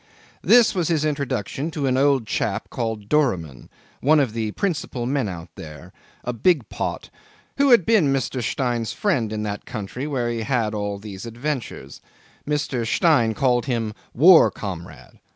'This 0.41 0.73
was 0.73 0.87
his 0.87 1.05
introduction 1.05 1.69
to 1.69 1.85
an 1.85 1.95
old 1.95 2.25
chap 2.25 2.71
called 2.71 3.07
Doramin 3.07 3.69
one 3.99 4.19
of 4.19 4.33
the 4.33 4.51
principal 4.53 5.05
men 5.05 5.29
out 5.29 5.49
there 5.53 5.93
a 6.23 6.33
big 6.33 6.67
pot 6.69 7.11
who 7.59 7.69
had 7.69 7.85
been 7.85 8.11
Mr. 8.11 8.41
Stein's 8.41 8.93
friend 8.93 9.31
in 9.31 9.43
that 9.43 9.65
country 9.67 10.07
where 10.07 10.31
he 10.31 10.41
had 10.41 10.73
all 10.73 10.97
these 10.97 11.27
adventures. 11.27 12.01
Mr. 12.49 12.83
Stein 12.83 13.35
called 13.35 13.67
him 13.67 13.93
"war 14.11 14.49
comrade." 14.49 15.19